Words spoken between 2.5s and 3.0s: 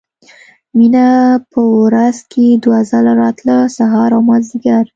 دوه